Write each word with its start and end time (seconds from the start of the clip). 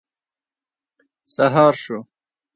سهار 1.33 1.73
شو. 1.83 1.99